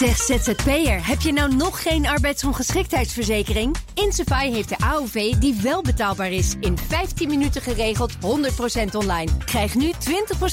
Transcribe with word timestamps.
Zeg 0.00 0.16
ZZP'er, 0.16 1.06
heb 1.06 1.20
je 1.20 1.32
nou 1.32 1.54
nog 1.54 1.82
geen 1.82 2.06
arbeidsongeschiktheidsverzekering? 2.06 3.76
Insafai 3.94 4.52
heeft 4.52 4.68
de 4.68 4.78
AOV 4.78 5.32
die 5.32 5.58
wel 5.62 5.82
betaalbaar 5.82 6.32
is. 6.32 6.54
In 6.60 6.78
15 6.78 7.28
minuten 7.28 7.62
geregeld, 7.62 8.12
100% 8.14 8.16
online. 8.92 9.30
Krijg 9.44 9.74
nu 9.74 9.92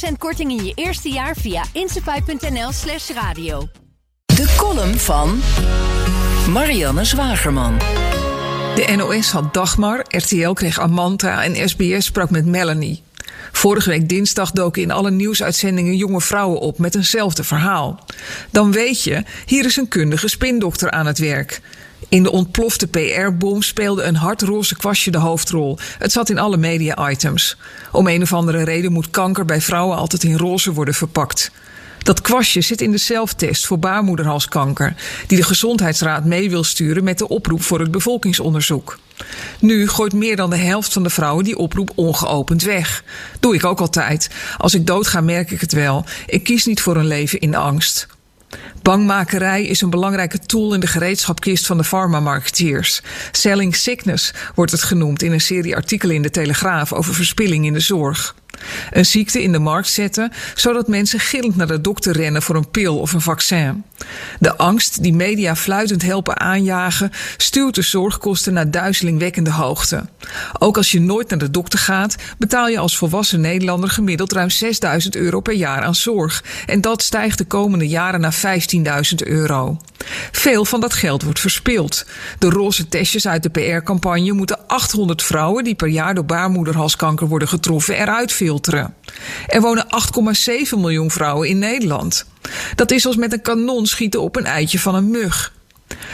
20% 0.09 0.11
korting 0.17 0.51
in 0.51 0.65
je 0.65 0.71
eerste 0.75 1.09
jaar 1.09 1.35
via 1.35 1.63
insafai.nl 1.71 2.71
slash 2.71 3.09
radio. 3.09 3.67
De 4.25 4.55
column 4.57 4.97
van 4.97 5.41
Marianne 6.51 7.03
Zwagerman. 7.03 7.77
De 8.75 8.93
NOS 8.95 9.31
had 9.31 9.53
Dagmar, 9.53 10.05
RTL 10.07 10.51
kreeg 10.51 10.79
Amanta 10.79 11.43
en 11.43 11.69
SBS 11.69 12.05
sprak 12.05 12.29
met 12.29 12.45
Melanie. 12.45 13.03
Vorige 13.51 13.89
week 13.89 14.09
dinsdag 14.09 14.51
doken 14.51 14.81
in 14.81 14.91
alle 14.91 15.11
nieuwsuitzendingen 15.11 15.95
jonge 15.95 16.21
vrouwen 16.21 16.59
op 16.59 16.79
met 16.79 16.95
eenzelfde 16.95 17.43
verhaal. 17.43 18.05
Dan 18.51 18.71
weet 18.71 19.03
je, 19.03 19.23
hier 19.45 19.65
is 19.65 19.77
een 19.77 19.87
kundige 19.87 20.27
spindokter 20.27 20.91
aan 20.91 21.05
het 21.05 21.17
werk. 21.17 21.61
In 22.09 22.23
de 22.23 22.31
ontplofte 22.31 22.87
PR-bom 22.87 23.61
speelde 23.61 24.03
een 24.03 24.15
hardroze 24.15 24.75
kwastje 24.75 25.11
de 25.11 25.17
hoofdrol. 25.17 25.77
Het 25.97 26.11
zat 26.11 26.29
in 26.29 26.39
alle 26.39 26.57
media-items. 26.57 27.57
Om 27.91 28.07
een 28.07 28.21
of 28.21 28.33
andere 28.33 28.63
reden 28.63 28.91
moet 28.91 29.09
kanker 29.09 29.45
bij 29.45 29.61
vrouwen 29.61 29.97
altijd 29.97 30.23
in 30.23 30.37
roze 30.37 30.73
worden 30.73 30.93
verpakt. 30.93 31.51
Dat 31.97 32.21
kwastje 32.21 32.61
zit 32.61 32.81
in 32.81 32.91
de 32.91 32.97
zelftest 32.97 33.65
voor 33.65 33.79
baarmoederhalskanker, 33.79 34.95
die 35.27 35.37
de 35.37 35.43
Gezondheidsraad 35.43 36.25
mee 36.25 36.49
wil 36.49 36.63
sturen 36.63 37.03
met 37.03 37.17
de 37.17 37.27
oproep 37.27 37.63
voor 37.63 37.79
het 37.79 37.91
bevolkingsonderzoek. 37.91 38.97
Nu 39.59 39.87
gooit 39.87 40.13
meer 40.13 40.35
dan 40.35 40.49
de 40.49 40.57
helft 40.57 40.93
van 40.93 41.03
de 41.03 41.09
vrouwen 41.09 41.43
die 41.43 41.57
oproep 41.57 41.91
ongeopend 41.95 42.63
weg. 42.63 43.03
Doe 43.39 43.55
ik 43.55 43.65
ook 43.65 43.79
altijd. 43.79 44.29
Als 44.57 44.73
ik 44.73 44.87
doodga 44.87 45.21
merk 45.21 45.51
ik 45.51 45.61
het 45.61 45.73
wel. 45.73 46.05
Ik 46.25 46.43
kies 46.43 46.65
niet 46.65 46.81
voor 46.81 46.95
een 46.95 47.07
leven 47.07 47.39
in 47.39 47.55
angst. 47.55 48.07
Bangmakerij 48.81 49.63
is 49.63 49.81
een 49.81 49.89
belangrijke 49.89 50.39
tool 50.39 50.73
in 50.73 50.79
de 50.79 50.87
gereedschapkist 50.87 51.65
van 51.65 51.77
de 51.77 51.83
farmamarketeers. 51.83 53.01
Selling 53.31 53.75
sickness 53.75 54.33
wordt 54.55 54.71
het 54.71 54.83
genoemd 54.83 55.23
in 55.23 55.31
een 55.31 55.41
serie 55.41 55.75
artikelen 55.75 56.15
in 56.15 56.21
de 56.21 56.29
Telegraaf 56.29 56.93
over 56.93 57.13
verspilling 57.13 57.65
in 57.65 57.73
de 57.73 57.79
zorg. 57.79 58.35
Een 58.91 59.05
ziekte 59.05 59.43
in 59.43 59.51
de 59.51 59.59
markt 59.59 59.89
zetten, 59.89 60.31
zodat 60.55 60.87
mensen 60.87 61.19
gillend 61.19 61.55
naar 61.55 61.67
de 61.67 61.81
dokter 61.81 62.13
rennen 62.13 62.41
voor 62.41 62.55
een 62.55 62.71
pil 62.71 62.99
of 62.99 63.13
een 63.13 63.21
vaccin. 63.21 63.83
De 64.39 64.57
angst 64.57 65.03
die 65.03 65.13
media 65.13 65.55
fluitend 65.55 66.01
helpen 66.01 66.39
aanjagen, 66.39 67.11
stuurt 67.37 67.75
de 67.75 67.81
zorgkosten 67.81 68.53
naar 68.53 68.71
duizelingwekkende 68.71 69.51
hoogte. 69.51 70.05
Ook 70.59 70.77
als 70.77 70.91
je 70.91 71.01
nooit 71.01 71.29
naar 71.29 71.39
de 71.39 71.51
dokter 71.51 71.79
gaat, 71.79 72.15
betaal 72.37 72.67
je 72.67 72.79
als 72.79 72.97
volwassen 72.97 73.41
Nederlander 73.41 73.89
gemiddeld 73.89 74.31
ruim 74.31 74.49
6000 74.49 75.15
euro 75.15 75.39
per 75.39 75.53
jaar 75.53 75.81
aan 75.81 75.95
zorg. 75.95 76.43
En 76.65 76.81
dat 76.81 77.01
stijgt 77.01 77.37
de 77.37 77.45
komende 77.45 77.87
jaren 77.87 78.21
naar 78.21 78.35
15.000 78.35 79.27
euro. 79.27 79.77
Veel 80.31 80.65
van 80.65 80.79
dat 80.79 80.93
geld 80.93 81.23
wordt 81.23 81.39
verspild. 81.39 82.05
De 82.39 82.49
roze 82.49 82.87
testjes 82.87 83.27
uit 83.27 83.43
de 83.43 83.49
PR-campagne 83.49 84.31
moeten 84.31 84.67
800 84.67 85.23
vrouwen 85.23 85.63
die 85.63 85.75
per 85.75 85.87
jaar 85.87 86.15
door 86.15 86.25
baarmoederhalskanker 86.25 87.27
worden 87.27 87.47
getroffen 87.47 87.95
eruit 87.95 88.31
filteren. 88.31 88.93
Er 89.47 89.61
wonen 89.61 89.85
8,7 89.85 90.77
miljoen 90.77 91.11
vrouwen 91.11 91.49
in 91.49 91.59
Nederland. 91.59 92.25
Dat 92.75 92.91
is 92.91 93.05
als 93.05 93.15
met 93.15 93.33
een 93.33 93.41
kanon 93.41 93.85
schieten 93.85 94.21
op 94.21 94.35
een 94.35 94.45
eitje 94.45 94.79
van 94.79 94.95
een 94.95 95.09
mug. 95.09 95.55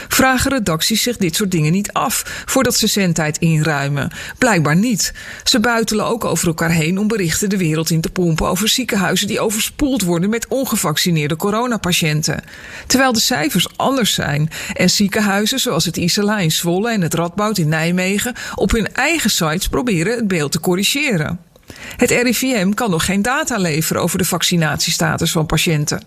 Vragen 0.08 0.50
redacties 0.50 1.02
zich 1.02 1.16
dit 1.16 1.34
soort 1.34 1.50
dingen 1.50 1.72
niet 1.72 1.92
af 1.92 2.42
voordat 2.46 2.76
ze 2.76 2.86
zendtijd 2.86 3.38
inruimen? 3.38 4.10
Blijkbaar 4.38 4.76
niet. 4.76 5.12
Ze 5.44 5.60
buitelen 5.60 6.06
ook 6.06 6.24
over 6.24 6.46
elkaar 6.46 6.70
heen 6.70 6.98
om 6.98 7.08
berichten 7.08 7.48
de 7.48 7.56
wereld 7.56 7.90
in 7.90 8.00
te 8.00 8.10
pompen 8.10 8.46
over 8.46 8.68
ziekenhuizen 8.68 9.26
die 9.26 9.40
overspoeld 9.40 10.02
worden 10.02 10.30
met 10.30 10.48
ongevaccineerde 10.48 11.36
coronapatiënten. 11.36 12.42
Terwijl 12.86 13.12
de 13.12 13.20
cijfers 13.20 13.76
anders 13.76 14.14
zijn 14.14 14.50
en 14.74 14.90
ziekenhuizen 14.90 15.58
zoals 15.58 15.84
het 15.84 15.96
Isala 15.96 16.38
in 16.38 16.52
Zwolle 16.52 16.90
en 16.90 17.02
het 17.02 17.14
Radboud 17.14 17.58
in 17.58 17.68
Nijmegen 17.68 18.34
op 18.54 18.70
hun 18.70 18.94
eigen 18.94 19.30
sites 19.30 19.68
proberen 19.68 20.16
het 20.16 20.28
beeld 20.28 20.52
te 20.52 20.60
corrigeren. 20.60 21.52
Het 21.96 22.10
RIVM 22.10 22.70
kan 22.70 22.90
nog 22.90 23.04
geen 23.04 23.22
data 23.22 23.56
leveren 23.56 24.02
over 24.02 24.18
de 24.18 24.24
vaccinatiestatus 24.24 25.32
van 25.32 25.46
patiënten. 25.46 26.02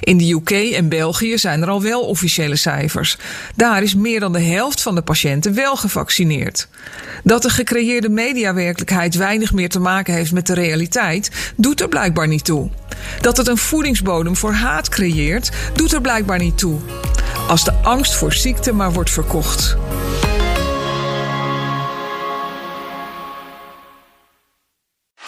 In 0.00 0.16
de 0.16 0.32
UK 0.32 0.50
en 0.50 0.88
België 0.88 1.38
zijn 1.38 1.62
er 1.62 1.68
al 1.68 1.82
wel 1.82 2.00
officiële 2.00 2.56
cijfers. 2.56 3.18
Daar 3.56 3.82
is 3.82 3.94
meer 3.94 4.20
dan 4.20 4.32
de 4.32 4.40
helft 4.40 4.82
van 4.82 4.94
de 4.94 5.02
patiënten 5.02 5.54
wel 5.54 5.76
gevaccineerd. 5.76 6.68
Dat 7.24 7.42
de 7.42 7.50
gecreëerde 7.50 8.08
mediawerkelijkheid 8.08 9.14
weinig 9.14 9.52
meer 9.52 9.68
te 9.68 9.80
maken 9.80 10.14
heeft 10.14 10.32
met 10.32 10.46
de 10.46 10.54
realiteit, 10.54 11.30
doet 11.56 11.80
er 11.80 11.88
blijkbaar 11.88 12.28
niet 12.28 12.44
toe. 12.44 12.70
Dat 13.20 13.36
het 13.36 13.48
een 13.48 13.56
voedingsbodem 13.56 14.36
voor 14.36 14.52
haat 14.52 14.88
creëert, 14.88 15.50
doet 15.74 15.92
er 15.92 16.00
blijkbaar 16.00 16.38
niet 16.38 16.58
toe. 16.58 16.78
Als 17.48 17.64
de 17.64 17.72
angst 17.72 18.14
voor 18.14 18.32
ziekte 18.32 18.72
maar 18.72 18.92
wordt 18.92 19.10
verkocht. 19.10 19.76